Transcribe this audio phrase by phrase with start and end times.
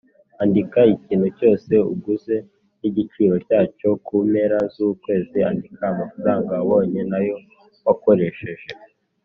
[0.43, 2.35] Andika ikintu cyose uguze
[2.79, 7.35] n igiciro cyacyo Ku mpera z ukwezi andika amafaranga wabonye n ayo
[7.85, 8.69] wakoresheje